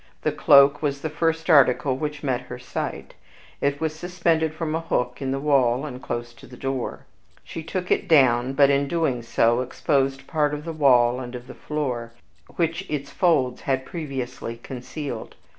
The 0.23 0.31
cloak 0.31 0.81
was 0.81 1.01
the 1.01 1.11
first 1.11 1.47
article 1.47 1.95
which 1.95 2.23
met 2.23 2.41
her 2.49 2.57
sight; 2.57 3.13
it 3.61 3.79
was 3.79 3.93
suspended 3.93 4.51
from 4.51 4.73
a 4.73 4.79
hook 4.79 5.17
in 5.21 5.29
the 5.29 5.37
wall, 5.39 5.85
and 5.85 6.01
close 6.01 6.33
to 6.33 6.47
the 6.47 6.57
door. 6.57 7.05
She 7.43 7.61
took 7.61 7.91
it 7.91 8.07
down, 8.07 8.53
but, 8.53 8.71
in 8.71 8.87
doing 8.87 9.21
so, 9.21 9.61
exposed 9.61 10.25
part 10.25 10.55
of 10.55 10.65
the 10.65 10.73
wall 10.73 11.19
and 11.19 11.35
of 11.35 11.45
the 11.45 11.53
floor, 11.53 12.13
which 12.55 12.83
its 12.89 13.11
folds 13.11 13.61
had 13.61 13.85
previously 13.85 14.57
concealed. 14.57 15.35